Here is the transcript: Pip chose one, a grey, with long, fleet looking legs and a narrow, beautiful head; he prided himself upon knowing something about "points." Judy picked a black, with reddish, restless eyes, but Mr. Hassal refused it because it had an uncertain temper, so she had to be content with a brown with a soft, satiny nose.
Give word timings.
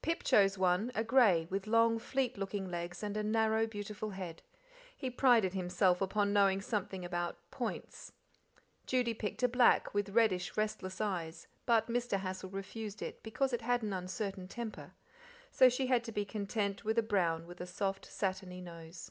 Pip 0.00 0.22
chose 0.22 0.56
one, 0.56 0.90
a 0.94 1.04
grey, 1.04 1.46
with 1.50 1.66
long, 1.66 1.98
fleet 1.98 2.38
looking 2.38 2.70
legs 2.70 3.02
and 3.02 3.14
a 3.14 3.22
narrow, 3.22 3.66
beautiful 3.66 4.08
head; 4.08 4.40
he 4.96 5.10
prided 5.10 5.52
himself 5.52 6.00
upon 6.00 6.32
knowing 6.32 6.62
something 6.62 7.04
about 7.04 7.36
"points." 7.50 8.12
Judy 8.86 9.12
picked 9.12 9.42
a 9.42 9.48
black, 9.48 9.92
with 9.92 10.08
reddish, 10.14 10.56
restless 10.56 10.98
eyes, 10.98 11.46
but 11.66 11.88
Mr. 11.88 12.18
Hassal 12.20 12.48
refused 12.48 13.02
it 13.02 13.22
because 13.22 13.52
it 13.52 13.60
had 13.60 13.82
an 13.82 13.92
uncertain 13.92 14.48
temper, 14.48 14.94
so 15.50 15.68
she 15.68 15.88
had 15.88 16.04
to 16.04 16.10
be 16.12 16.24
content 16.24 16.82
with 16.86 16.96
a 16.96 17.02
brown 17.02 17.46
with 17.46 17.60
a 17.60 17.66
soft, 17.66 18.06
satiny 18.06 18.62
nose. 18.62 19.10